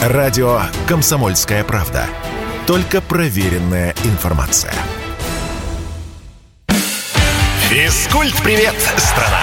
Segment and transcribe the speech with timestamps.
[0.00, 2.06] Радио «Комсомольская правда».
[2.66, 4.72] Только проверенная информация.
[7.68, 9.42] Физкульт-привет, страна!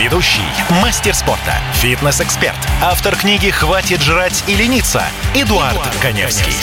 [0.00, 0.40] Ведущий,
[0.82, 5.02] мастер спорта, фитнес-эксперт, автор книги «Хватит жрать и лениться»
[5.34, 6.54] Эдуард, Эдуард Коневский.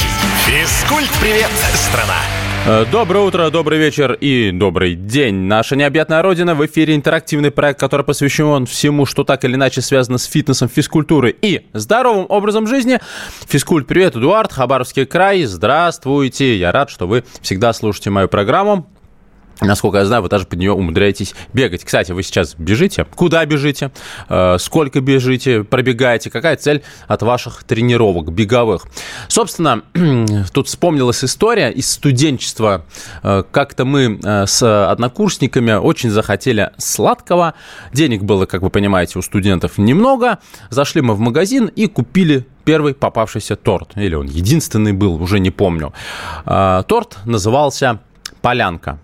[0.48, 2.18] Физкульт-привет, страна!
[2.68, 5.36] Э, доброе утро, добрый вечер и добрый день.
[5.36, 10.18] Наша необъятная родина в эфире интерактивный проект, который посвящен всему, что так или иначе связано
[10.18, 13.00] с фитнесом, физкультурой и здоровым образом жизни.
[13.48, 16.58] Физкульт, привет, Эдуард, Хабаровский край, здравствуйте.
[16.58, 18.88] Я рад, что вы всегда слушаете мою программу.
[19.62, 21.84] Насколько я знаю, вы даже под нее умудряетесь бегать.
[21.84, 23.06] Кстати, вы сейчас бежите?
[23.16, 23.92] Куда бежите?
[24.30, 25.66] Э, сколько бежите?
[25.66, 26.30] Пробегаете?
[26.30, 28.86] Какая цель от ваших тренировок беговых?
[29.28, 29.84] Собственно,
[30.54, 32.86] тут вспомнилась история из студенчества.
[33.22, 37.54] Э, как-то мы э, с однокурсниками очень захотели сладкого.
[37.92, 40.40] Денег было, как вы понимаете, у студентов немного.
[40.70, 43.98] Зашли мы в магазин и купили первый попавшийся торт.
[43.98, 45.92] Или он единственный был, уже не помню.
[46.46, 48.00] Торт назывался
[48.42, 49.00] «Полянка».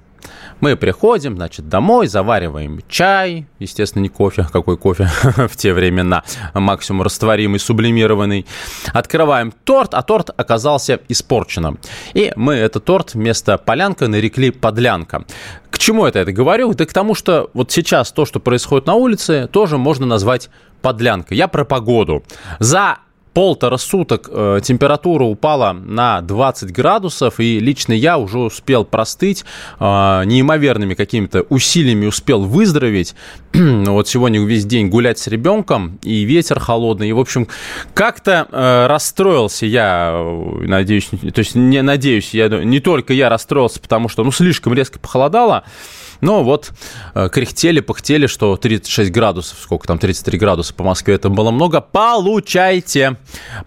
[0.61, 7.01] Мы приходим, значит, домой, завариваем чай, естественно, не кофе, какой кофе в те времена, максимум
[7.03, 8.45] растворимый, сублимированный.
[8.93, 11.79] Открываем торт, а торт оказался испорченным.
[12.13, 15.25] И мы этот торт вместо полянка нарекли подлянка.
[15.69, 16.73] К чему это это говорю?
[16.73, 20.49] Да к тому, что вот сейчас то, что происходит на улице, тоже можно назвать
[20.81, 21.37] подлянкой.
[21.37, 22.23] Я про погоду.
[22.59, 22.99] За
[23.35, 29.43] полтора суток э, температура упала на 20 градусов, и лично я уже успел простыть,
[29.77, 29.83] э,
[30.25, 33.13] неимоверными какими-то усилиями успел выздороветь.
[33.53, 37.49] вот сегодня весь день гулять с ребенком, и ветер холодный, и, в общем,
[37.93, 43.81] как-то э, расстроился я, э, надеюсь, то есть не надеюсь, я, не только я расстроился,
[43.81, 45.65] потому что, ну, слишком резко похолодало,
[46.25, 46.73] но вот
[47.13, 51.81] э, кряхтели, пыхтели, что 36 градусов, сколько там, 33 градуса по Москве, это было много.
[51.81, 53.17] Получайте!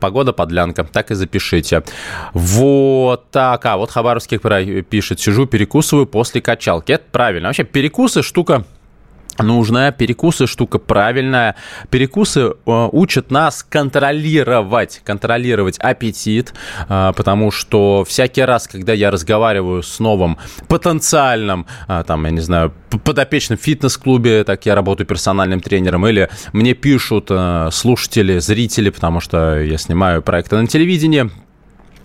[0.01, 1.85] Погода подлянка, так и запишите.
[2.33, 3.65] Вот так.
[3.65, 6.91] А вот Хабаровский пишет, сижу, перекусываю после качалки.
[6.91, 7.49] Это правильно.
[7.49, 8.65] Вообще перекусы штука
[9.43, 11.55] нужная, перекусы штука правильная.
[11.91, 16.55] Перекусы э, учат нас контролировать, контролировать аппетит,
[16.89, 20.39] э, потому что всякий раз, когда я разговариваю с новым
[20.69, 22.73] потенциальным, э, там, я не знаю,
[23.05, 27.31] подопечным фитнес-клубе, так я работаю персональным тренером, или мне пишут
[27.71, 31.31] слушатели, зрители, потому что я снимаю проекты на телевидении,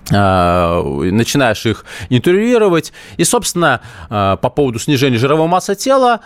[0.10, 2.92] начинаешь их интервьюировать.
[3.16, 3.80] И, собственно,
[4.10, 6.20] по поводу снижения жировой массы тела,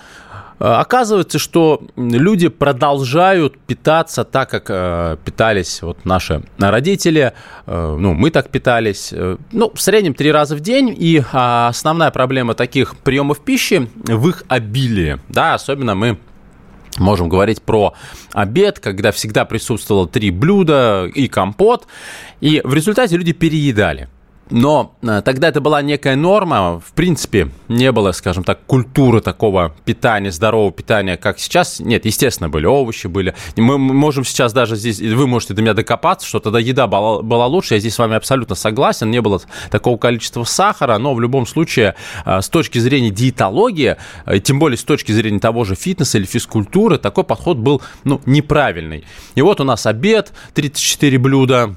[0.59, 7.34] оказывается, что люди продолжают питаться так, как э, питались вот наши родители,
[7.66, 9.13] э, ну, мы так питались,
[9.51, 14.29] ну, в среднем три раза в день, и а, основная проблема таких приемов пищи в
[14.29, 16.17] их обилии, да, особенно мы
[16.97, 17.94] Можем говорить про
[18.34, 21.88] обед, когда всегда присутствовало три блюда и компот,
[22.41, 24.09] и в результате люди переедали.
[24.50, 26.81] Но э, тогда это была некая норма.
[26.85, 31.80] В принципе, не было, скажем так, культуры такого питания, здорового питания, как сейчас.
[31.80, 33.35] Нет, естественно, были овощи, были.
[33.56, 37.47] Мы можем сейчас даже здесь, вы можете до меня докопаться, что тогда еда была, была
[37.47, 37.75] лучше.
[37.75, 39.12] Я здесь с вами абсолютно согласен.
[39.12, 44.40] Не было такого количества сахара, но в любом случае, э, с точки зрения диетологии, э,
[44.40, 49.06] тем более с точки зрения того же фитнеса или физкультуры, такой подход был ну, неправильный.
[49.35, 51.75] И вот у нас обед, 34 блюда,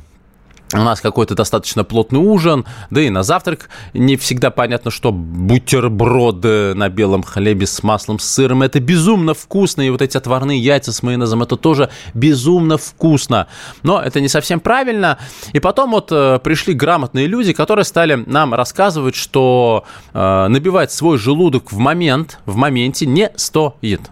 [0.72, 6.74] у нас какой-то достаточно плотный ужин, да и на завтрак не всегда понятно, что бутерброды
[6.74, 10.92] на белом хлебе с маслом, с сыром, это безумно вкусно, и вот эти отварные яйца
[10.92, 13.48] с майонезом, это тоже безумно вкусно.
[13.82, 15.18] Но это не совсем правильно.
[15.52, 21.18] И потом вот э, пришли грамотные люди, которые стали нам рассказывать, что э, набивать свой
[21.18, 24.02] желудок в момент, в моменте не стоит.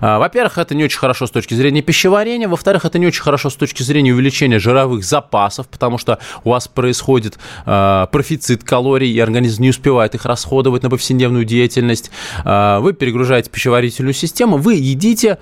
[0.00, 3.50] Э, во-первых, это не очень хорошо с точки зрения пищеварения, во-вторых, это не очень хорошо
[3.50, 9.20] с точки зрения увеличения жировых запасов, потому что у вас происходит э, профицит калорий, и
[9.20, 12.10] организм не успевает их расходовать на повседневную деятельность.
[12.44, 15.38] Э, вы перегружаете пищеварительную систему, вы едите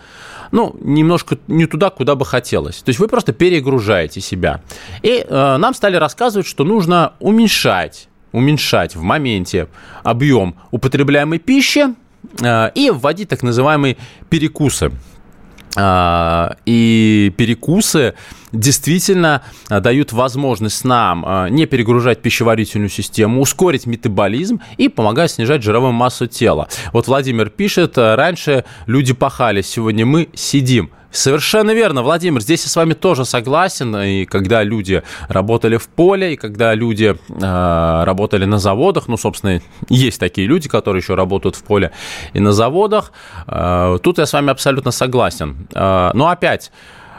[0.51, 2.77] ну, немножко не туда, куда бы хотелось.
[2.77, 4.63] То есть вы просто перегружаете себя.
[5.03, 9.69] И э, нам стали рассказывать, что нужно уменьшать, уменьшать в моменте
[10.03, 11.95] объем употребляемой пищи
[12.41, 13.97] и вводить так называемые
[14.29, 14.93] перекусы.
[15.77, 18.15] А, и перекусы
[18.53, 25.93] действительно а, дают возможность нам не перегружать пищеварительную систему, ускорить метаболизм и помогать снижать жировую
[25.93, 26.69] массу тела.
[26.93, 30.91] Вот Владимир пишет, раньше люди пахали, сегодня мы сидим.
[31.11, 33.97] Совершенно верно, Владимир, здесь я с вами тоже согласен.
[33.97, 39.61] И когда люди работали в поле, и когда люди э, работали на заводах, ну, собственно,
[39.89, 41.93] есть такие люди, которые еще работают в поле
[42.35, 43.13] и на заводах,
[43.47, 45.69] э, тут я с вами абсолютно согласен.
[45.75, 46.71] Э, но опять,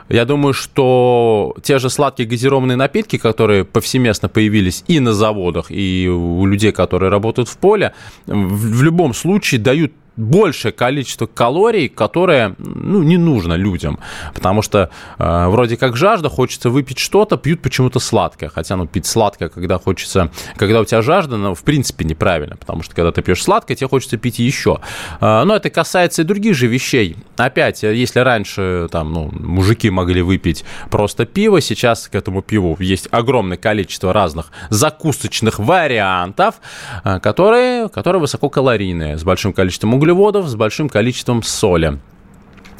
[0.09, 6.09] Я думаю, что те же сладкие газированные напитки, которые повсеместно появились и на заводах, и
[6.09, 7.93] у людей, которые работают в поле,
[8.25, 13.99] в любом случае дают большее количество калорий, которое ну, не нужно людям.
[14.33, 18.49] Потому что э, вроде как жажда, хочется выпить что-то, пьют почему-то сладкое.
[18.49, 22.57] Хотя, ну, пить сладкое, когда хочется, когда у тебя жажда, ну, в принципе, неправильно.
[22.57, 24.79] Потому что, когда ты пьешь сладкое, тебе хочется пить еще.
[25.21, 27.15] Э, но это касается и других же вещей.
[27.37, 33.07] Опять, если раньше там, ну, мужики могли выпить просто пиво, сейчас к этому пиву есть
[33.11, 36.55] огромное количество разных закусочных вариантов,
[37.03, 41.99] э, которые, которые высококалорийные, с большим количеством углеводов углеводов с большим количеством соли.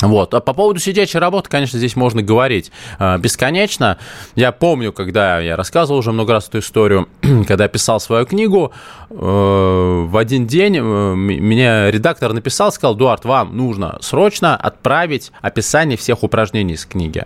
[0.01, 0.33] Вот.
[0.33, 3.97] А по поводу сидячей работы, конечно, здесь можно говорить э, бесконечно.
[4.33, 7.09] Я помню, когда я рассказывал уже много раз эту историю,
[7.47, 8.71] когда писал свою книгу,
[9.09, 15.97] э, в один день э, меня редактор написал, сказал, Дуарт, вам нужно срочно отправить описание
[15.97, 17.25] всех упражнений из книги.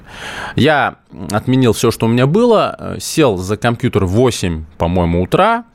[0.55, 0.95] Я
[1.31, 5.65] отменил все, что у меня было, э, сел за компьютер в 8, по-моему, утра,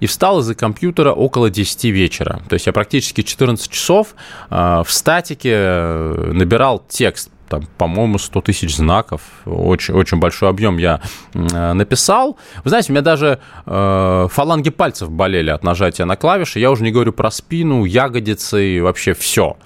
[0.00, 2.42] и встал из-за компьютера около 10 вечера.
[2.48, 4.14] То есть я практически 14 часов
[4.50, 10.78] э, в статике э, набирал текст там, по-моему, 100 тысяч знаков, очень, очень большой объем
[10.78, 11.00] я
[11.34, 12.38] э, написал.
[12.64, 16.82] Вы знаете, у меня даже э, фаланги пальцев болели от нажатия на клавиши, я уже
[16.82, 19.56] не говорю про спину, ягодицы и вообще все.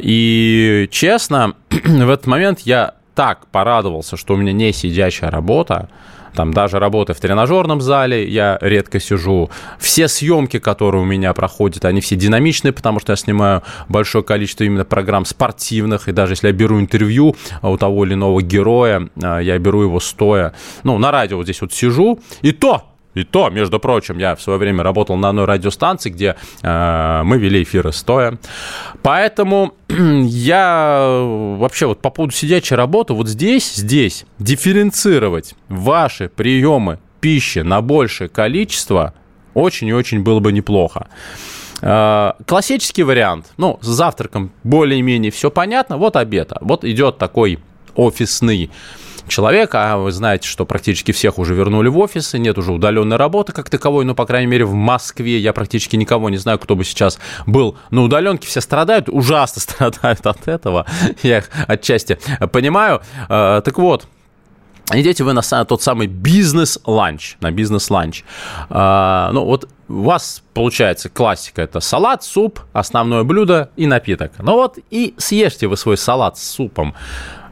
[0.00, 5.88] И честно, в этот момент я так порадовался, что у меня не сидящая работа,
[6.36, 9.50] там даже работая в тренажерном зале, я редко сижу.
[9.78, 14.64] Все съемки, которые у меня проходят, они все динамичные, потому что я снимаю большое количество
[14.64, 19.40] именно программ спортивных, и даже если я беру интервью у того или иного героя, а,
[19.40, 20.52] я беру его стоя.
[20.84, 24.42] Ну, на радио вот здесь вот сижу, и то и то, между прочим, я в
[24.42, 28.38] свое время работал на одной радиостанции, где э, мы вели эфиры стоя.
[29.02, 31.08] Поэтому я
[31.58, 38.28] вообще вот по поводу сидячей работы, вот здесь, здесь дифференцировать ваши приемы пищи на большее
[38.28, 39.14] количество
[39.54, 41.08] очень и очень было бы неплохо.
[41.80, 47.60] Э, классический вариант, ну, с завтраком более-менее все понятно, вот обед, вот идет такой
[47.94, 48.70] офисный
[49.28, 53.52] человека, а вы знаете, что практически всех уже вернули в офисы, нет уже удаленной работы
[53.52, 56.84] как таковой, ну, по крайней мере, в Москве я практически никого не знаю, кто бы
[56.84, 60.86] сейчас был на удаленке, все страдают, ужасно страдают от этого,
[61.22, 62.18] я их отчасти
[62.52, 63.02] понимаю.
[63.28, 64.06] Э, так вот,
[64.92, 68.22] Идете вы на тот самый бизнес-ланч, на бизнес-ланч.
[68.70, 74.32] А, ну, вот у вас получается классика, это салат, суп, основное блюдо и напиток.
[74.38, 76.94] Ну вот и съешьте вы свой салат с супом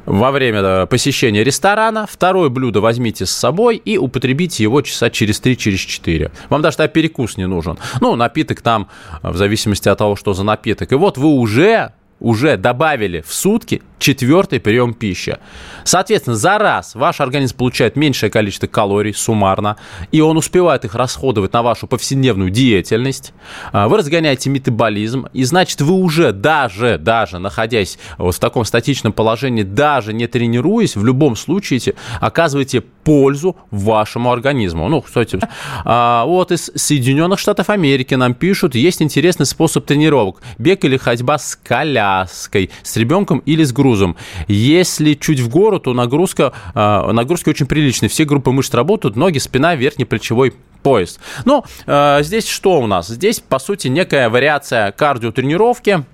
[0.06, 2.06] во время посещения ресторана.
[2.10, 6.30] Второе блюдо возьмите с собой и употребите его часа через 3, через 4.
[6.50, 7.78] Вам даже перекус не нужен.
[8.00, 8.88] Ну, напиток там,
[9.22, 10.92] в зависимости от того, что за напиток.
[10.92, 15.38] И вот вы уже уже добавили в сутки четвертый прием пищи.
[15.84, 19.76] Соответственно, за раз ваш организм получает меньшее количество калорий суммарно,
[20.12, 23.32] и он успевает их расходовать на вашу повседневную деятельность.
[23.72, 29.12] А, вы разгоняете метаболизм, и значит, вы уже даже, даже находясь вот в таком статичном
[29.12, 34.88] положении, даже не тренируясь, в любом случае оказываете пользу вашему организму.
[34.88, 35.38] Ну, кстати,
[35.84, 40.42] а, вот из Соединенных Штатов Америки нам пишут, есть интересный способ тренировок.
[40.58, 44.16] Бег или ходьба с коляской, с ребенком или с грузом грузом.
[44.48, 48.08] Если чуть в гору, то нагрузка, а, нагрузки очень приличные.
[48.08, 51.18] Все группы мышц работают, ноги, спина, верхний плечевой пояс.
[51.46, 53.08] Но э, здесь что у нас?
[53.08, 56.04] Здесь, по сути, некая вариация кардиотренировки,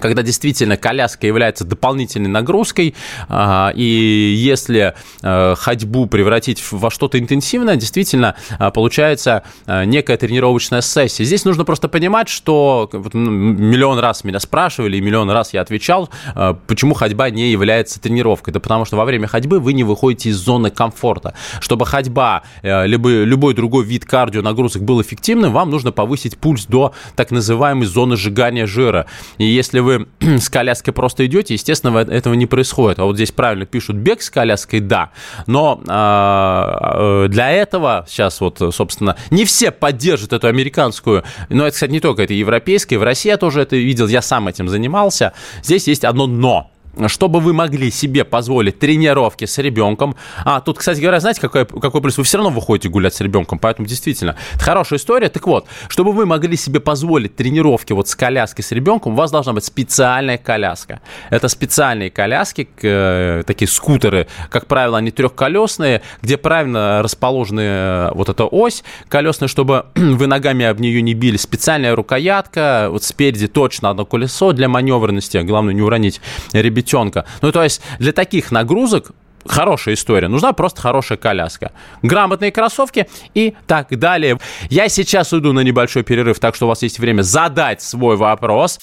[0.00, 2.94] когда действительно коляска является дополнительной нагрузкой,
[3.28, 10.80] а, и если э, ходьбу превратить во что-то интенсивное, действительно а, получается э, некая тренировочная
[10.80, 11.24] сессия.
[11.24, 16.54] Здесь нужно просто понимать, что миллион раз меня спрашивали, и миллион раз я отвечал, э,
[16.66, 18.52] почему ходьба не является тренировкой.
[18.52, 21.34] Да потому что во время ходьбы вы не выходите из зоны комфорта.
[21.60, 26.94] Чтобы ходьба, либо любой другой вид кардио нагрузок был эффективным, вам нужно повысить пульс до
[27.16, 29.06] так называемой зоны сжигания жира.
[29.38, 32.98] И если вы с коляской просто идете, естественно, этого не происходит.
[32.98, 35.10] А вот здесь правильно пишут бег с коляской, да.
[35.46, 41.92] Но э, для этого сейчас вот, собственно, не все поддержат эту американскую, но это, кстати,
[41.92, 45.32] не только это европейская, в России я тоже это видел, я сам этим занимался.
[45.62, 46.70] Здесь есть одно но
[47.08, 50.16] чтобы вы могли себе позволить тренировки с ребенком.
[50.44, 52.18] А, тут, кстати говоря, знаете, какой, какой плюс?
[52.18, 55.28] Вы все равно выходите гулять с ребенком, поэтому действительно, это хорошая история.
[55.28, 59.30] Так вот, чтобы вы могли себе позволить тренировки вот с коляской с ребенком, у вас
[59.30, 61.00] должна быть специальная коляска.
[61.30, 68.28] Это специальные коляски, э, такие скутеры, как правило, они трехколесные, где правильно расположены э, вот
[68.28, 71.36] эта ось колесная, чтобы вы ногами об нее не били.
[71.36, 76.20] Специальная рукоятка, вот спереди точно одно колесо для маневренности, главное не уронить
[76.52, 77.24] ребят плетенка.
[77.42, 79.12] Ну, то есть для таких нагрузок
[79.46, 80.28] хорошая история.
[80.28, 81.72] Нужна просто хорошая коляска.
[82.02, 84.38] Грамотные кроссовки и так далее.
[84.70, 88.78] Я сейчас уйду на небольшой перерыв, так что у вас есть время задать свой вопрос.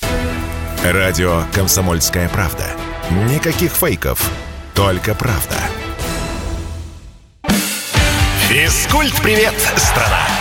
[0.84, 2.66] Радио «Комсомольская правда».
[3.30, 4.32] Никаких фейков,
[4.74, 5.58] только правда.
[8.50, 10.41] Физкульт-привет, страна!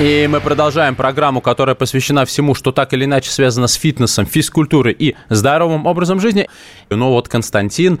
[0.00, 4.92] И мы продолжаем программу, которая посвящена всему, что так или иначе связано с фитнесом, физкультурой
[4.92, 6.48] и здоровым образом жизни.
[6.90, 8.00] Ну вот Константин,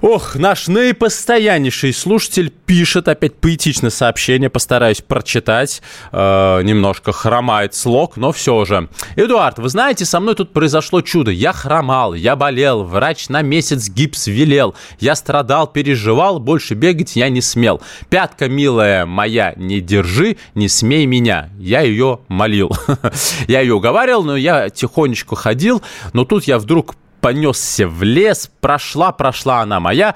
[0.00, 5.82] ох, наш наипостояннейший слушатель пишет опять поэтичное сообщение, постараюсь прочитать.
[6.10, 8.88] Э, немножко хромает слог, но все же.
[9.16, 11.30] Эдуард, вы знаете, со мной тут произошло чудо.
[11.30, 14.74] Я хромал, я болел, врач на месяц гипс велел.
[15.00, 17.82] Я страдал, переживал, больше бегать я не смел.
[18.08, 21.50] Пятка, милая моя, не держи, не смей меня меня.
[21.58, 22.70] Я ее молил.
[23.48, 25.82] я ее уговаривал, но я тихонечко ходил.
[26.12, 30.14] Но тут я вдруг понесся в лес, прошла, прошла она моя.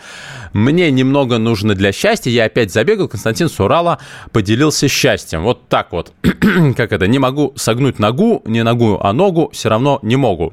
[0.52, 2.30] Мне немного нужно для счастья.
[2.30, 3.08] Я опять забегал.
[3.08, 3.98] Константин Сурала
[4.32, 5.42] поделился счастьем.
[5.42, 6.12] Вот так вот.
[6.76, 7.06] как это?
[7.06, 10.52] Не могу согнуть ногу, не ногу, а ногу все равно не могу.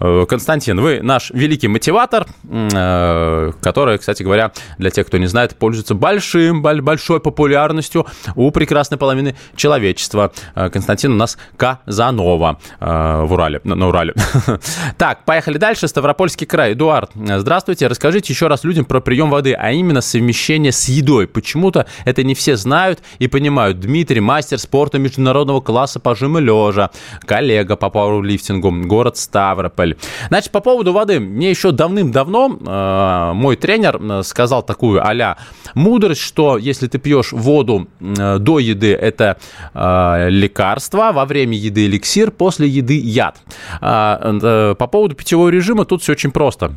[0.00, 5.56] Э, Константин, вы наш великий мотиватор, э, который, кстати говоря, для тех, кто не знает,
[5.56, 10.32] пользуется большим, большой популярностью у прекрасной половины человечества.
[10.54, 14.14] Э, Константин у нас Казанова в Урале, на Урале.
[14.98, 15.88] так, поехали дальше.
[15.94, 16.72] Ставропольский край.
[16.72, 17.86] Эдуард, здравствуйте.
[17.86, 21.28] Расскажите еще раз людям про прием воды, а именно совмещение с едой.
[21.28, 23.78] Почему-то это не все знают и понимают.
[23.78, 26.90] Дмитрий, мастер спорта международного класса по жиму лежа,
[27.24, 29.94] коллега по пауэрлифтингу, город Ставрополь.
[30.30, 31.20] Значит, по поводу воды.
[31.20, 35.36] Мне еще давным-давно э, мой тренер э, сказал такую а
[35.76, 39.36] мудрость, что если ты пьешь воду э, до еды, это
[39.72, 43.36] э, лекарство, во время еды эликсир, после еды яд.
[43.80, 46.72] Э, э, по поводу питьевого режима тут все очень просто.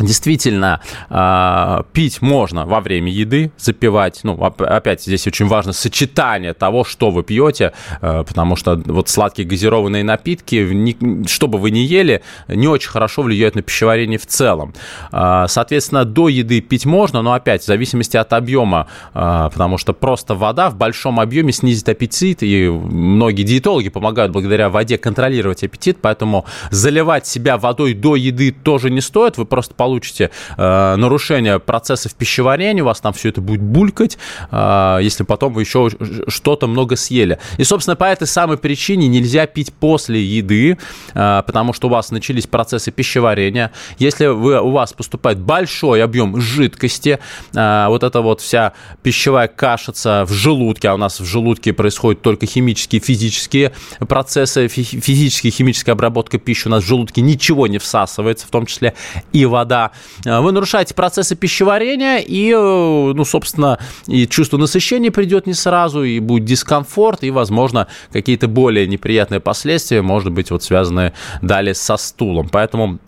[0.00, 4.20] Действительно, э, пить можно во время еды, запивать.
[4.22, 9.46] Ну, опять здесь очень важно сочетание того, что вы пьете, э, потому что вот сладкие
[9.46, 14.72] газированные напитки, что бы вы ни ели, не очень хорошо влияют на пищеварение в целом.
[15.10, 19.92] Э, соответственно, до еды пить можно, но опять в зависимости от объема, э, потому что
[19.92, 25.98] просто вода в большом объеме снизит аппетит, и многие диетологи помогают благодаря воде контролировать аппетит,
[26.00, 32.14] поэтому заливать себя водой до еды тоже не стоит, вы просто получите э, нарушение процессов
[32.14, 34.18] пищеварения, у вас там все это будет булькать,
[34.50, 35.90] э, если потом вы еще
[36.28, 37.38] что-то много съели.
[37.56, 40.78] И, собственно, по этой самой причине нельзя пить после еды,
[41.14, 43.72] э, потому что у вас начались процессы пищеварения.
[43.98, 47.18] Если вы, у вас поступает большой объем жидкости,
[47.54, 52.22] э, вот эта вот вся пищевая кашица в желудке, а у нас в желудке происходят
[52.22, 53.72] только химические, физические
[54.08, 58.94] процессы, физическая, химическая обработка пищи, у нас в желудке ничего не всасывается, в том числе
[59.32, 59.90] и вода, да.
[60.24, 66.02] Э, вы нарушаете процессы пищеварения, и, э, ну, собственно, и чувство насыщения придет не сразу,
[66.02, 71.96] и будет дискомфорт, и, возможно, какие-то более неприятные последствия, может быть, вот связанные далее со
[71.96, 72.48] стулом.
[72.48, 72.98] Поэтому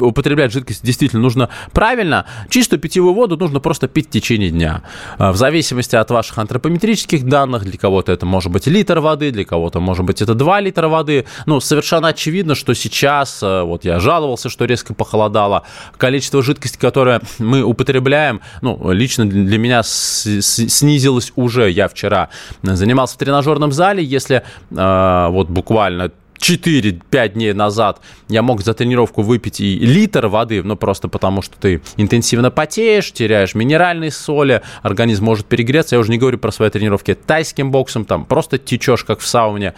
[0.00, 2.26] употреблять жидкость действительно нужно правильно.
[2.48, 4.82] Чистую питьевую воду нужно просто пить в течение дня.
[5.18, 9.44] Э, в зависимости от ваших антропометрических данных, для кого-то это может быть литр воды, для
[9.44, 11.26] кого-то может быть это 2 литра воды.
[11.46, 15.64] Ну, совершенно очевидно, что сейчас, э, вот я жаловался, что резко похолодало,
[15.96, 21.70] количество жидкости, которое мы употребляем, ну, лично для меня снизилось уже.
[21.70, 22.28] Я вчера
[22.62, 26.10] занимался в тренажерном зале, если вот буквально
[26.42, 31.56] 4-5 дней назад я мог за тренировку выпить и литр воды, ну просто потому, что
[31.56, 35.94] ты интенсивно потеешь, теряешь минеральные соли, организм может перегреться.
[35.94, 39.74] Я уже не говорю про свои тренировки тайским боксом, там просто течешь, как в сауне.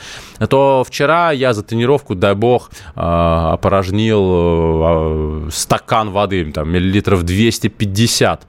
[0.49, 8.47] То вчера я за тренировку, дай бог, а, опорожнил а, стакан воды, там, миллилитров 250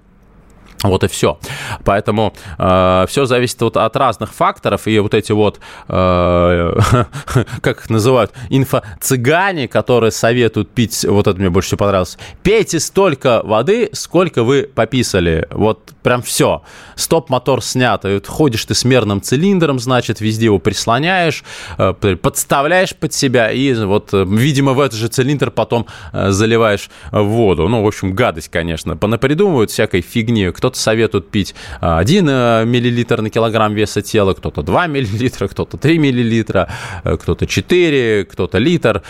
[0.84, 1.40] вот и все.
[1.84, 4.88] Поэтому э, все зависит вот от разных факторов.
[4.88, 6.76] И вот эти вот, э,
[7.62, 13.42] как их называют, инфо-цыгане, которые советуют пить, вот это мне больше всего понравилось, пейте столько
[13.44, 15.48] воды, сколько вы пописали.
[15.52, 16.62] Вот прям все.
[16.96, 18.04] Стоп-мотор снят.
[18.06, 21.44] И вот ходишь ты с мерным цилиндром, значит, везде его прислоняешь,
[21.78, 26.90] э, подставляешь под себя и вот, э, видимо, в этот же цилиндр потом э, заливаешь
[27.12, 27.68] воду.
[27.68, 28.98] Ну, в общем, гадость, конечно.
[28.98, 30.52] Понапридумывают всякой фигни.
[30.52, 35.78] Кто кто-то советует пить 1 э, миллилитр на килограмм веса тела, кто-то 2 миллилитра, кто-то
[35.78, 36.70] 3 миллилитра,
[37.04, 39.04] э, кто-то 4, кто-то литр,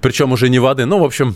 [0.00, 0.86] причем уже не воды.
[0.86, 1.34] Ну, в общем,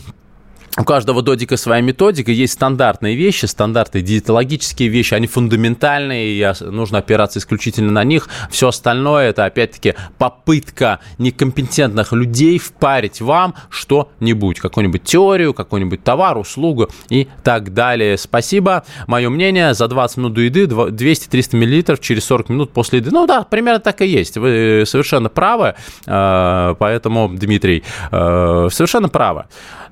[0.77, 6.97] у каждого додика своя методика, есть стандартные вещи, стандартные диетологические вещи, они фундаментальные, и нужно
[6.97, 8.27] опираться исключительно на них.
[8.49, 16.89] Все остальное это, опять-таки, попытка некомпетентных людей впарить вам что-нибудь, какую-нибудь теорию, какой-нибудь товар, услугу
[17.09, 18.17] и так далее.
[18.17, 18.83] Спасибо.
[19.07, 23.11] Мое мнение, за 20 минут до еды 200-300 мл через 40 минут после еды.
[23.11, 24.37] Ну да, примерно так и есть.
[24.37, 29.45] Вы совершенно правы, э, поэтому, Дмитрий, э, совершенно правы.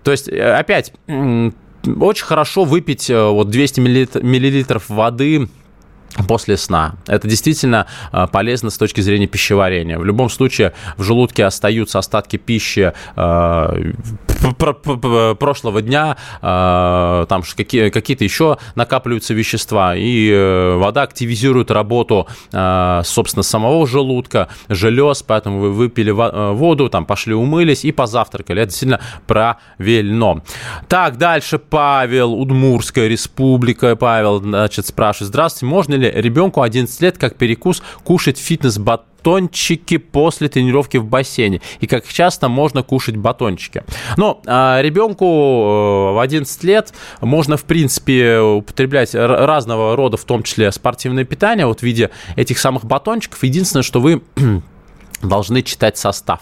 [0.04, 5.50] То есть, э, опять, очень хорошо выпить э, вот 200 миллилитров воды
[6.28, 6.96] после сна.
[7.08, 9.98] Это действительно э, полезно с точки зрения пищеварения.
[9.98, 12.94] В любом случае в желудке остаются остатки пищи
[15.40, 25.24] прошлого дня, там какие-то еще накапливаются вещества, и вода активизирует работу, собственно, самого желудка, желез,
[25.24, 28.62] поэтому вы выпили воду, там пошли умылись и позавтракали.
[28.62, 30.42] Это действительно правильно.
[30.90, 33.96] Так, дальше Павел, Удмурская республика.
[33.96, 40.50] Павел, значит, спрашивает, здравствуйте, можно ли ребенку 11 лет как перекус кушать фитнес-батон батончики после
[40.50, 43.84] тренировки в бассейне и как часто можно кушать батончики.
[44.18, 50.44] Но а, ребенку э, в 11 лет можно, в принципе, употреблять разного рода, в том
[50.44, 53.42] числе спортивное питание, вот в виде этих самых батончиков.
[53.44, 54.22] Единственное, что вы
[55.22, 56.42] должны читать состав.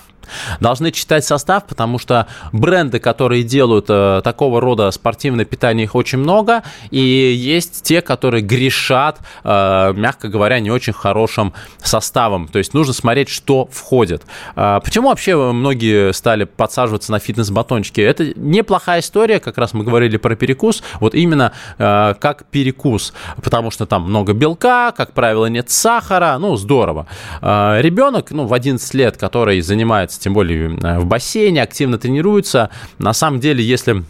[0.60, 6.20] Должны читать состав, потому что бренды, которые делают э, такого рода спортивное питание, их очень
[6.20, 12.48] много, и есть те, которые грешат, э, мягко говоря, не очень хорошим составом.
[12.48, 14.24] То есть нужно смотреть, что входит.
[14.56, 18.02] Э, почему вообще многие стали подсаживаться на фитнес-батончики?
[18.02, 23.72] Это неплохая история, как раз мы говорили про перекус, вот именно э, как перекус, потому
[23.72, 27.08] что там много белка, как правило, нет сахара, ну, здорово.
[27.42, 32.70] Э, ребенок, ну, в 11 лет, который занимается тем более э, в бассейне, активно тренируется.
[32.98, 34.04] На самом деле, если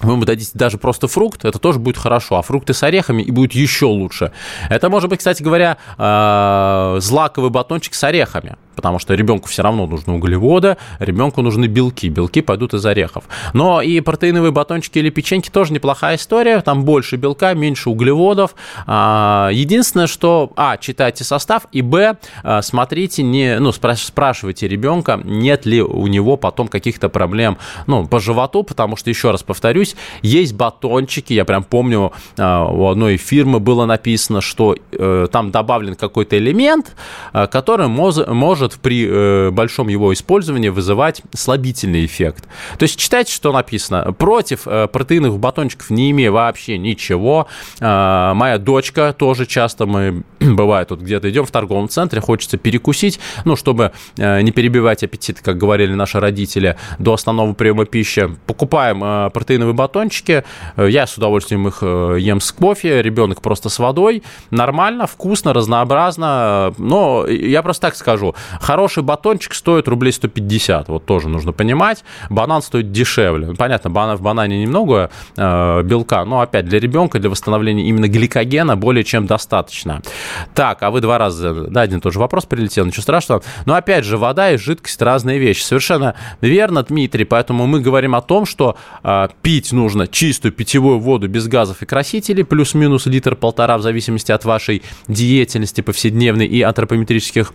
[0.00, 3.30] вы ему дадите даже просто фрукт, это тоже будет хорошо, а фрукты с орехами и
[3.30, 4.32] будет еще лучше.
[4.68, 9.86] Это может быть, кстати говоря, э, злаковый батончик с орехами потому что ребенку все равно
[9.86, 13.24] нужны углеводы, ребенку нужны белки, белки пойдут из орехов.
[13.52, 18.54] Но и протеиновые батончики или печеньки тоже неплохая история, там больше белка, меньше углеводов.
[18.86, 25.66] А, единственное, что, а, читайте состав, и, б, а, смотрите, не, ну, спрашивайте ребенка, нет
[25.66, 30.54] ли у него потом каких-то проблем, ну, по животу, потому что, еще раз повторюсь, есть
[30.54, 36.38] батончики, я прям помню, а, у одной фирмы было написано, что э, там добавлен какой-то
[36.38, 36.96] элемент,
[37.32, 42.44] который может может при э, большом его использовании вызывать слабительный эффект.
[42.78, 44.12] То есть читайте, что написано.
[44.12, 47.48] Против э, протеиновых батончиков не имея вообще ничего.
[47.80, 53.18] Э, моя дочка тоже часто мы бывает вот где-то идем в торговом центре, хочется перекусить,
[53.44, 58.30] ну, чтобы э, не перебивать аппетит, как говорили наши родители, до основного приема пищи.
[58.46, 60.44] Покупаем э, протеиновые батончики.
[60.76, 64.22] Э, я с удовольствием их э, ем с кофе, ребенок просто с водой.
[64.50, 66.72] Нормально, вкусно, разнообразно.
[66.78, 72.04] Но я просто так скажу, Хороший батончик стоит рублей 150, вот тоже нужно понимать.
[72.28, 73.54] Банан стоит дешевле.
[73.54, 78.76] Понятно, банан, в банане немного э, белка, но опять для ребенка, для восстановления именно гликогена
[78.76, 80.02] более чем достаточно.
[80.54, 83.42] Так, а вы два раза, да, один тоже вопрос прилетел, ничего страшного.
[83.64, 85.62] Но опять же, вода и жидкость разные вещи.
[85.62, 91.28] Совершенно верно, Дмитрий, поэтому мы говорим о том, что э, пить нужно чистую питьевую воду
[91.28, 97.54] без газов и красителей, плюс-минус литр-полтора в зависимости от вашей деятельности повседневной и антропометрических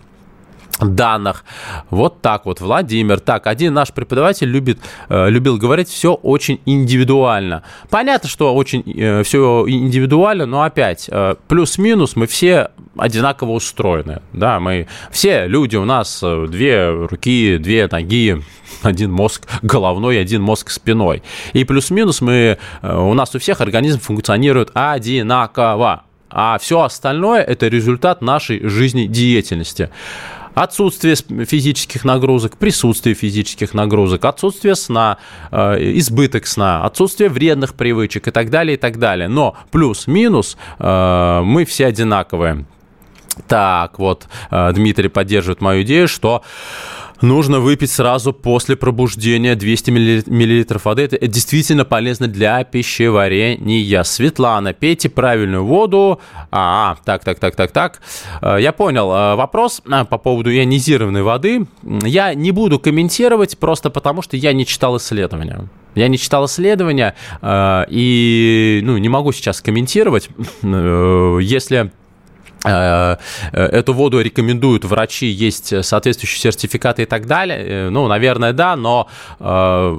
[0.80, 1.44] данных.
[1.90, 3.20] Вот так вот, Владимир.
[3.20, 7.62] Так, один наш преподаватель любит, э, любил говорить, все очень индивидуально.
[7.90, 14.20] Понятно, что очень э, все индивидуально, но опять, э, плюс-минус мы все одинаково устроены.
[14.32, 18.42] Да, мы все люди, у нас э, две руки, две ноги,
[18.82, 21.22] один мозг головной, один мозг спиной.
[21.52, 26.02] И плюс-минус мы, э, у нас у всех организм функционирует одинаково.
[26.28, 29.90] А все остальное– это результат нашей жизнедеятельности.
[30.56, 35.18] Отсутствие физических нагрузок, присутствие физических нагрузок, отсутствие сна,
[35.50, 39.28] э, избыток сна, отсутствие вредных привычек и так далее, и так далее.
[39.28, 42.64] Но плюс-минус э, мы все одинаковые.
[43.48, 46.42] Так, вот э, Дмитрий поддерживает мою идею, что
[47.20, 51.02] нужно выпить сразу после пробуждения 200 мл воды.
[51.02, 54.02] Это действительно полезно для пищеварения.
[54.02, 56.20] Светлана, пейте правильную воду.
[56.50, 58.00] А, так, так, так, так, так.
[58.42, 61.66] Э, я понял э, вопрос э, по поводу ионизированной воды.
[61.82, 65.68] Я не буду комментировать просто потому, что я не читал исследования.
[65.94, 70.28] Я не читал исследования и ну, не могу сейчас комментировать.
[70.62, 71.90] Если
[72.66, 77.58] эту воду рекомендуют врачи, есть соответствующие сертификаты и так далее.
[77.58, 79.08] Э, ну, наверное, да, но
[79.40, 79.98] э,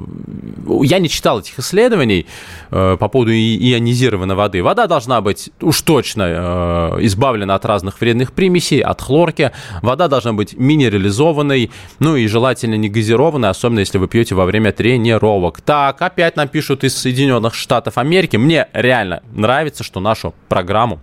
[0.82, 2.26] я не читал этих исследований
[2.70, 4.62] э, по поводу ионизированной воды.
[4.62, 9.52] Вода должна быть уж точно э, избавлена от разных вредных примесей, от хлорки.
[9.82, 14.72] Вода должна быть минерализованной, ну и желательно не газированной, особенно если вы пьете во время
[14.72, 15.60] тренировок.
[15.60, 18.36] Так, опять нам пишут из Соединенных Штатов Америки.
[18.36, 21.00] Мне реально нравится, что нашу программу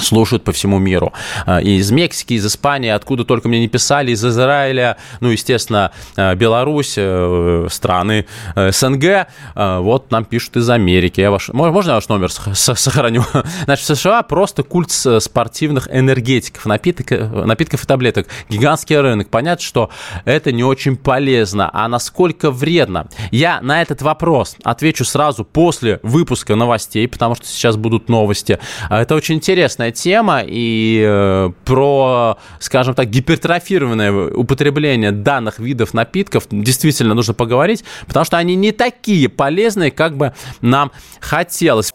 [0.00, 1.12] слушают по всему миру.
[1.46, 5.92] А, и из Мексики, из Испании, откуда только мне не писали, из Израиля, ну, естественно,
[6.16, 9.28] а, Беларусь, э, страны э, СНГ.
[9.54, 11.20] А, вот нам пишут из Америки.
[11.20, 11.48] Я ваш...
[11.48, 13.24] Можно я ваш номер сохраню?
[13.64, 18.26] Значит, в США просто культ спортивных энергетиков, напиток, напитков и таблеток.
[18.48, 19.28] Гигантский рынок.
[19.28, 19.90] Понятно, что
[20.24, 21.70] это не очень полезно.
[21.72, 23.08] А насколько вредно?
[23.30, 28.58] Я на этот вопрос отвечу сразу после выпуска новостей, потому что сейчас будут новости.
[28.90, 36.44] Это очень интересно интересная тема, и э, про, скажем так, гипертрофированное употребление данных видов напитков
[36.50, 41.92] действительно нужно поговорить, потому что они не такие полезные, как бы нам хотелось.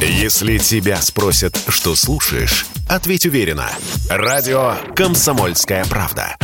[0.00, 3.68] Если тебя спросят, что слушаешь, ответь уверенно.
[4.10, 6.36] Радио «Комсомольская правда».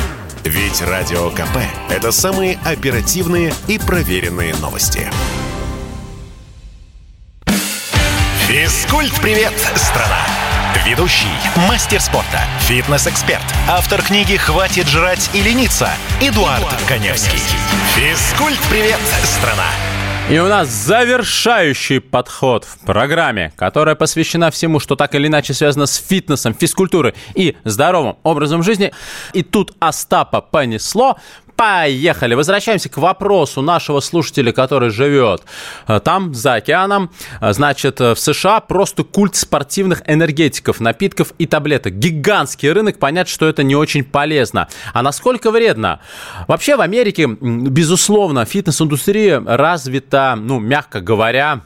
[0.44, 1.58] Ведь Радио КП–
[1.90, 5.10] это самые оперативные и проверенные новости.
[8.48, 10.24] Физкульт-привет, страна!
[10.86, 11.26] Ведущий,
[11.68, 17.40] мастер спорта, фитнес-эксперт, автор книги «Хватит жрать и лениться» Эдуард, Эдуард Коневский.
[17.94, 19.66] Физкульт-привет, страна!
[20.30, 25.84] И у нас завершающий подход в программе, которая посвящена всему, что так или иначе связано
[25.84, 28.94] с фитнесом, физкультурой и здоровым образом жизни.
[29.34, 31.18] И тут Остапа понесло.
[31.58, 32.34] Поехали!
[32.34, 35.42] Возвращаемся к вопросу нашего слушателя, который живет
[35.88, 37.10] э, там, за океаном.
[37.40, 41.94] Э, значит, э, в США просто культ спортивных энергетиков, напитков и таблеток.
[41.94, 44.68] Гигантский рынок, понятно, что это не очень полезно.
[44.92, 45.98] А насколько вредно?
[46.46, 51.62] Вообще в Америке, безусловно, фитнес-индустрия развита, ну, мягко говоря,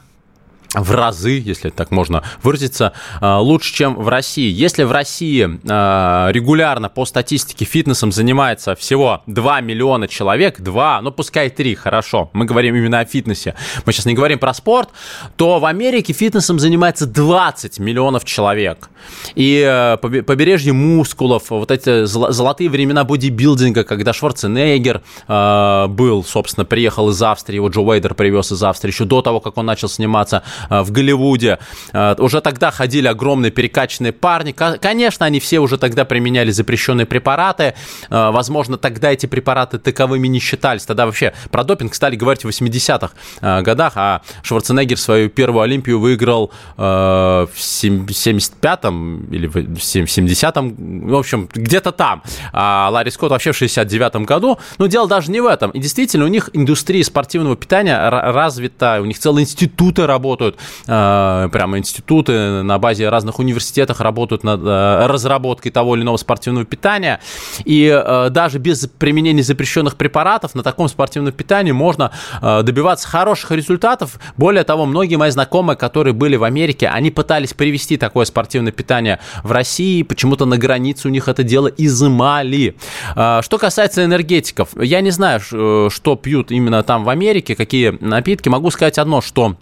[0.73, 4.51] в разы, если так можно выразиться, а, лучше, чем в России.
[4.51, 11.11] Если в России а, регулярно по статистике фитнесом занимается всего 2 миллиона человек, 2, ну
[11.11, 13.55] пускай 3, хорошо, мы говорим именно о фитнесе,
[13.85, 14.89] мы сейчас не говорим про спорт,
[15.37, 18.89] то в Америке фитнесом занимается 20 миллионов человек.
[19.35, 27.09] И э, побережье мускулов, вот эти золотые времена бодибилдинга, когда Шварценеггер э, был, собственно, приехал
[27.09, 30.43] из Австрии, его Джо Уэйдер привез из Австрии, еще до того, как он начал сниматься
[30.69, 31.59] в Голливуде.
[31.93, 34.51] Э, уже тогда ходили огромные перекачанные парни.
[34.51, 37.73] Конечно, они все уже тогда применяли запрещенные препараты.
[38.09, 40.85] Э, возможно, тогда эти препараты таковыми не считались.
[40.85, 46.51] Тогда вообще про допинг стали говорить в 80-х годах, а Шварценеггер свою первую Олимпию выиграл
[46.77, 52.23] в 75-м или в 70-м, в общем, где-то там.
[52.51, 54.59] А Ларри Скотт вообще в 69-м году.
[54.77, 55.71] Но дело даже не в этом.
[55.71, 61.49] И действительно, у них индустрия спортивного питания развита, у них целые институты работают работают э,
[61.51, 67.19] прямо институты на базе разных университетов работают над э, разработкой того или иного спортивного питания.
[67.65, 72.11] И э, даже без применения запрещенных препаратов на таком спортивном питании можно
[72.41, 74.19] добиваться хороших результатов.
[74.37, 79.19] Более того, многие мои знакомые, которые были в Америке, они пытались привести такое спортивное питание
[79.43, 82.75] в России, почему-то на границе у них это дело изымали.
[83.13, 88.49] Что касается энергетиков, я не знаю, что пьют именно там в Америке, какие напитки.
[88.49, 89.55] Могу сказать одно, что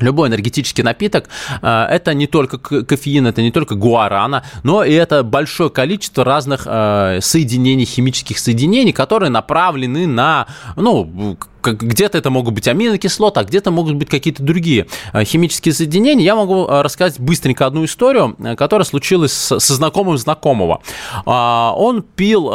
[0.00, 1.28] Любой энергетический напиток
[1.62, 6.62] э, это не только кофеин, это не только гуарана, но и это большое количество разных
[6.66, 13.70] э, соединений, химических соединений, которые направлены на ну, где-то это могут быть аминокислоты, а где-то
[13.70, 16.24] могут быть какие-то другие э, химические соединения.
[16.24, 20.82] Я могу э, рассказать быстренько одну историю, э, которая случилась со знакомым знакомого.
[21.26, 22.50] А, он пил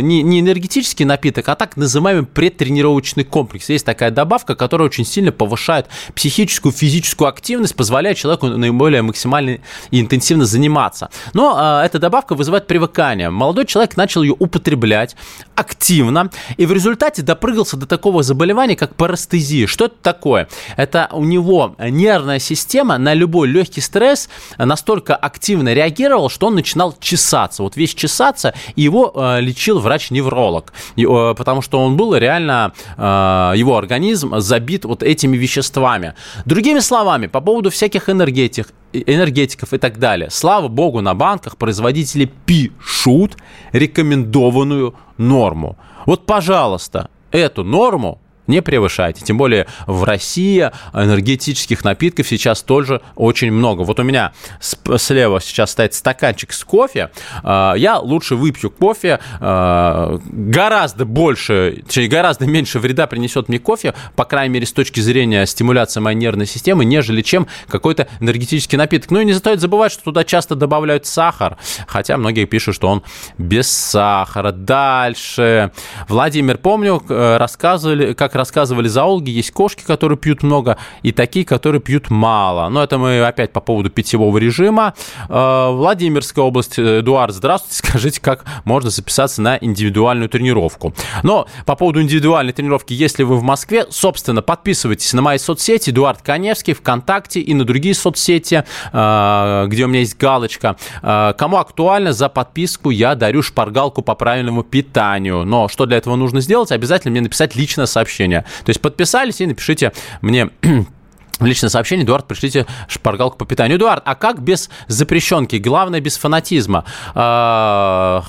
[0.00, 3.68] не энергетический напиток, а так называемый предтренировочный комплекс.
[3.68, 9.58] Есть такая добавка, которая очень сильно повышает психическую, физическую активность, позволяет человеку наиболее максимально
[9.90, 11.10] и интенсивно заниматься.
[11.32, 13.30] Но эта добавка вызывает привыкание.
[13.30, 15.16] Молодой человек начал ее употреблять
[15.54, 19.66] активно, и в результате допрыгался до такого заболевания, заболевание, как парестезия.
[19.66, 20.48] Что это такое?
[20.76, 26.96] Это у него нервная система на любой легкий стресс настолько активно реагировала, что он начинал
[27.00, 27.62] чесаться.
[27.62, 33.76] Вот весь чесаться, его э, лечил врач-невролог, э, потому что он был реально, э, его
[33.76, 36.14] организм забит вот этими веществами.
[36.44, 40.30] Другими словами, по поводу всяких энергетик, энергетиков и так далее.
[40.30, 43.36] Слава богу, на банках производители пишут
[43.72, 45.76] рекомендованную норму.
[46.06, 48.18] Вот, пожалуйста, эту норму
[48.50, 49.24] Не превышайте.
[49.24, 53.82] Тем более в России энергетических напитков сейчас тоже очень много.
[53.82, 57.10] Вот у меня слева сейчас стоит стаканчик с кофе.
[57.44, 59.20] А, я лучше выпью кофе.
[59.38, 65.46] А, гораздо больше, гораздо меньше вреда принесет мне кофе, по крайней мере, с точки зрения
[65.46, 69.12] стимуляции моей нервной системы, нежели чем какой-то энергетический напиток.
[69.12, 73.04] Ну и не стоит забывать, что туда часто добавляют сахар, хотя многие пишут, что он
[73.38, 74.50] без сахара.
[74.50, 75.70] Дальше.
[76.08, 81.80] Владимир, помню, э, рассказывали, как рассказывали зоологи, есть кошки, которые пьют много, и такие, которые
[81.80, 82.68] пьют мало.
[82.70, 84.94] Но это мы опять по поводу питьевого режима.
[85.28, 90.94] Э, Владимирская область, Эдуард, здравствуйте, скажите, как можно записаться на индивидуальную тренировку.
[91.22, 96.22] Но по поводу индивидуальной тренировки, если вы в Москве, собственно, подписывайтесь на мои соцсети, Эдуард
[96.22, 100.76] Коневский, ВКонтакте и на другие соцсети, э, где у меня есть галочка.
[101.02, 105.44] Кому актуально, за подписку я дарю шпаргалку по правильному питанию.
[105.44, 106.72] Но что для этого нужно сделать?
[106.72, 108.19] Обязательно мне написать личное сообщение.
[108.28, 110.50] То есть подписались и напишите мне
[111.40, 113.78] личное сообщение, Эдуард, пришлите шпаргалку по питанию.
[113.78, 115.56] Эдуард, а как без запрещенки?
[115.56, 116.84] Главное, без фанатизма.
[117.14, 118.22] А,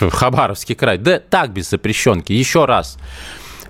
[0.00, 0.98] Хабаровский край.
[0.98, 2.32] Да так, без запрещенки.
[2.32, 2.98] Еще раз.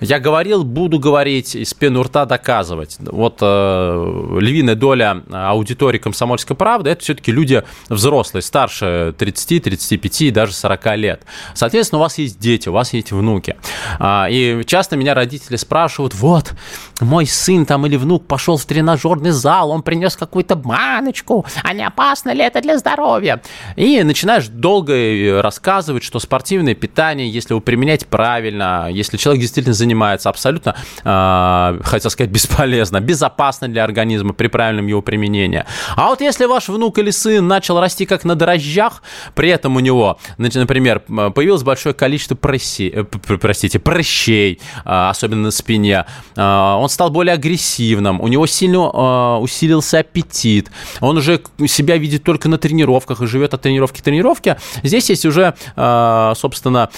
[0.00, 2.96] Я говорил, буду говорить, из пены рта доказывать.
[3.00, 10.30] Вот э, львиная доля аудитории «Комсомольской правды»– это все-таки люди взрослые, старше 30, 35 и
[10.30, 11.22] даже 40 лет.
[11.54, 13.56] Соответственно, у вас есть дети, у вас есть внуки.
[13.98, 16.52] А, и часто меня родители спрашивают, вот,
[17.00, 21.86] мой сын там или внук пошел в тренажерный зал, он принес какую-то баночку, а не
[21.86, 23.42] опасно ли это для здоровья?
[23.76, 29.74] И начинаешь долго э, рассказывать, что спортивное питание, если вы применяете правильно, если человек действительно
[29.74, 35.64] занимается абсолютно, э, хотел сказать, бесполезно, безопасно для организма при правильном его применении.
[35.96, 39.02] А вот если ваш внук или сын начал расти как на дрожжах,
[39.34, 45.50] при этом у него, например, появилось большое количество просей, э, простите, прыщей, э, особенно на
[45.50, 46.04] спине,
[46.36, 50.70] э, он стал более агрессивным, у него сильно усилился аппетит,
[51.00, 55.24] он уже себя видит только на тренировках и живет от тренировки к тренировке, здесь есть
[55.26, 56.90] уже, собственно,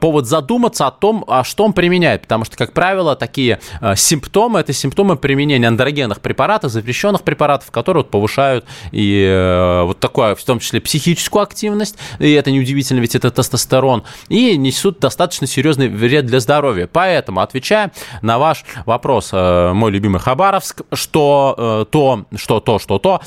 [0.00, 4.60] повод задуматься о том, а что он применяет потому что, как правило, такие э, симптомы–
[4.60, 10.44] это симптомы применения андрогенных препаратов, запрещенных препаратов, которые вот повышают и э, вот такое, в
[10.44, 16.26] том числе, психическую активность, и это неудивительно, ведь это тестостерон, и несут достаточно серьезный вред
[16.26, 16.86] для здоровья.
[16.92, 23.22] Поэтому, отвечая на ваш вопрос, э, мой любимый Хабаровск, что то, что то, что то,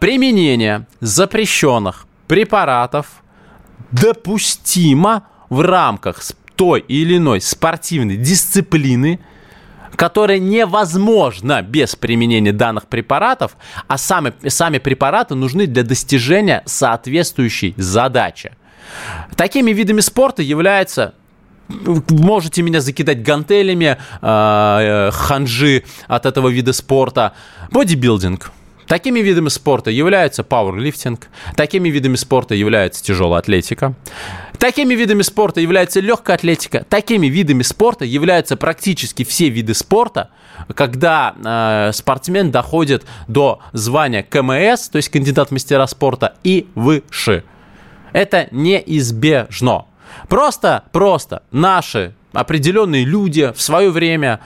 [0.00, 3.06] применение запрещенных препаратов
[3.92, 6.22] допустимо в рамках
[6.58, 9.20] той или иной спортивной дисциплины,
[9.94, 18.52] которая невозможна без применения данных препаратов, а сами, сами препараты нужны для достижения соответствующей задачи.
[19.36, 21.14] Такими видами спорта являются
[22.08, 27.34] можете меня закидать гантелями, э, ханжи от этого вида спорта,
[27.70, 28.50] бодибилдинг.
[28.88, 33.94] Такими видами спорта являются пауэрлифтинг, такими видами спорта является тяжелая атлетика,
[34.58, 40.30] такими видами спорта является легкая атлетика, такими видами спорта являются практически все виды спорта,
[40.74, 47.44] когда э, спортсмен доходит до звания КМС, то есть кандидат в мастера спорта, и выше.
[48.14, 49.84] Это неизбежно.
[50.30, 54.40] Просто, просто наши определенные люди в свое время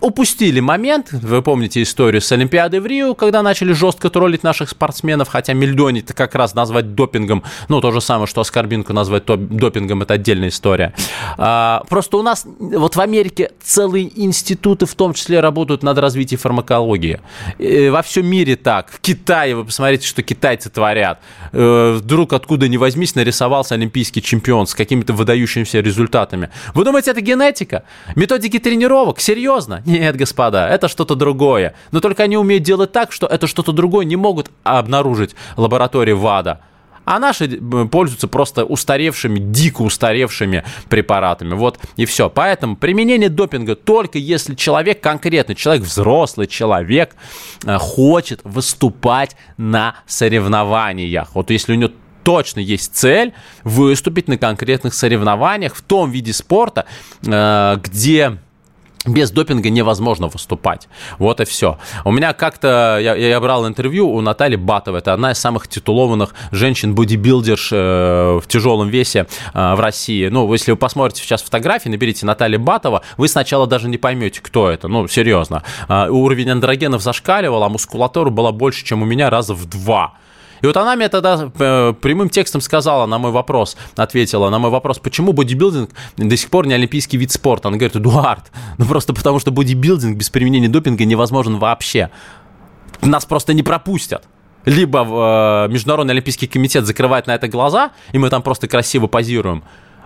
[0.00, 5.28] упустили момент, вы помните историю с Олимпиадой в Рио, когда начали жестко троллить наших спортсменов,
[5.28, 10.02] хотя мельдони это как раз назвать допингом, ну, то же самое, что Аскорбинку назвать допингом,
[10.02, 10.94] это отдельная история.
[11.38, 16.40] А, просто у нас, вот в Америке целые институты в том числе работают над развитием
[16.40, 17.20] фармакологии.
[17.58, 18.90] И во всем мире так.
[18.90, 21.20] В Китае, вы посмотрите, что китайцы творят.
[21.52, 26.50] Э, вдруг откуда ни возьмись нарисовался олимпийский чемпион с какими-то выдающимися результатами.
[26.74, 27.84] Вы думаете, это генетика?
[28.16, 29.20] Методики тренировок?
[29.20, 29.69] Серьезно?
[29.70, 29.82] Серьезно?
[29.90, 31.74] Нет, господа, это что-то другое.
[31.92, 36.60] Но только они умеют делать так, что это что-то другое не могут обнаружить лаборатории ВАДА.
[37.06, 41.54] А наши э, пользуются просто устаревшими, дико устаревшими препаратами.
[41.54, 42.28] Вот и все.
[42.28, 47.16] Поэтому применение допинга только если человек, конкретный человек, взрослый человек,
[47.64, 51.34] э, хочет выступать на соревнованиях.
[51.34, 51.90] Вот если у него
[52.22, 53.32] точно есть цель
[53.64, 56.84] выступить на конкретных соревнованиях в том виде спорта,
[57.26, 58.38] э, где
[59.06, 60.88] без допинга невозможно выступать.
[61.18, 61.78] Вот и все.
[62.04, 66.34] У меня как-то, я, я брал интервью у Натальи Батовой, это одна из самых титулованных
[66.50, 70.28] женщин-бодибилдерш э, в тяжелом весе э, в России.
[70.28, 74.68] Ну, если вы посмотрите сейчас фотографии, наберите Наталья Батова, вы сначала даже не поймете, кто
[74.68, 74.86] это.
[74.88, 75.62] Ну, серьезно.
[75.88, 80.14] Э, уровень андрогенов зашкаливал, а мускулатура была больше, чем у меня раза в два.
[80.62, 84.70] И вот она мне тогда э, прямым текстом сказала на мой вопрос, ответила на мой
[84.70, 87.68] вопрос, почему бодибилдинг до сих пор не олимпийский вид спорта.
[87.68, 92.10] Она говорит, Эдуард, ну просто потому что бодибилдинг без применения допинга невозможен вообще.
[93.02, 94.26] Нас просто не пропустят
[94.64, 99.64] либо э, Международный Олимпийский комитет закрывает на это глаза, и мы там просто красиво позируем,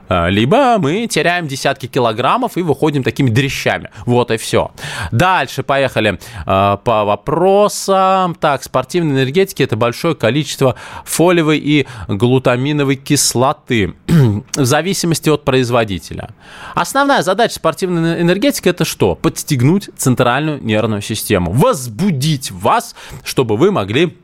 [0.08, 3.90] либо мы теряем десятки килограммов и выходим такими дрещами.
[4.06, 4.70] Вот и все.
[5.12, 8.34] Дальше поехали э, по вопросам.
[8.34, 16.30] Так, спортивной энергетики это большое количество фолиевой и глутаминовой кислоты в зависимости от производителя.
[16.74, 19.14] Основная задача спортивной энергетики это что?
[19.14, 24.16] Подстегнуть центральную нервную систему, возбудить вас, чтобы вы могли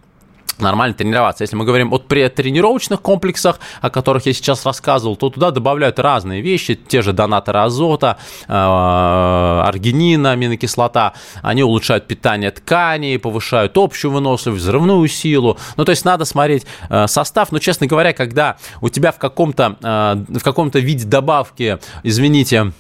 [0.61, 1.45] нормально тренироваться.
[1.45, 6.41] Если мы говорим о тренировочных комплексах, о которых я сейчас рассказывал, то туда добавляют разные
[6.41, 8.19] вещи, те же донаторы азота,
[8.49, 15.59] э, аргинина, аминокислота, они улучшают питание тканей, повышают общую выносливость, взрывную силу.
[15.77, 19.77] Ну, то есть надо смотреть э, состав, но, честно говоря, когда у тебя в каком-то
[19.83, 22.73] э, в каком-то виде добавки, извините,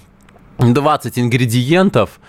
[0.59, 2.21] 20 ингредиентов,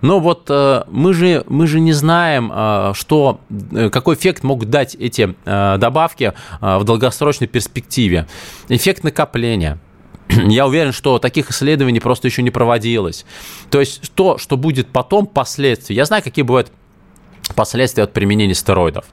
[0.00, 3.40] но вот э, мы, же, мы же не знаем, э, что,
[3.72, 8.26] э, какой эффект могут дать эти э, добавки э, в долгосрочной перспективе.
[8.68, 9.78] Эффект накопления.
[10.28, 13.24] Я уверен, что таких исследований просто еще не проводилось.
[13.70, 15.96] То есть то, что будет потом, последствия.
[15.96, 16.70] Я знаю, какие бывают
[17.54, 19.04] последствия от применения стероидов.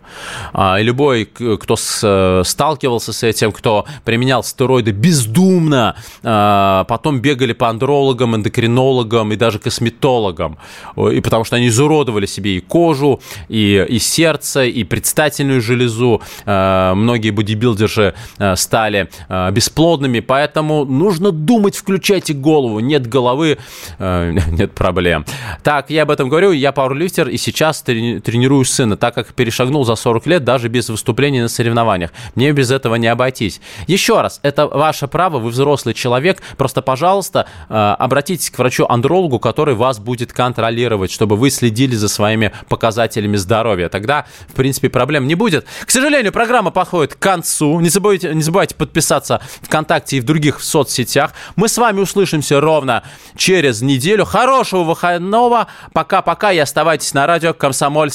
[0.54, 7.54] А, и любой, кто э, сталкивался с этим, кто применял стероиды бездумно, а, потом бегали
[7.54, 10.58] по андрологам, эндокринологам и даже косметологам,
[10.98, 16.22] и потому что они изуродовали себе и кожу, и, и сердце, и предстательную железу.
[16.46, 18.14] А, многие бодибилдеры
[18.56, 19.10] стали
[19.52, 22.80] бесплодными, поэтому нужно думать, включайте голову.
[22.80, 23.58] Нет головы,
[24.00, 25.26] нет проблем.
[25.64, 29.86] Так, я об этом говорю, я пауэрлифтер, и сейчас трени тренирую сына, так как перешагнул
[29.86, 32.12] за 40 лет даже без выступлений на соревнованиях.
[32.34, 33.62] Мне без этого не обойтись.
[33.88, 36.42] Еще раз, это ваше право, вы взрослый человек.
[36.58, 42.52] Просто, пожалуйста, э, обратитесь к врачу-андрологу, который вас будет контролировать, чтобы вы следили за своими
[42.68, 43.90] показателями здоровья.
[43.90, 45.66] Тогда, в принципе, проблем не будет.
[45.86, 47.80] К сожалению, программа подходит к концу.
[47.80, 51.34] Не забывайте, не забывайте подписаться ВКонтакте и в других соцсетях.
[51.56, 53.04] Мы с вами услышимся ровно
[53.38, 54.26] через неделю.
[54.26, 55.68] Хорошего выходного.
[55.94, 58.15] Пока-пока и оставайтесь на радио «Комсомольск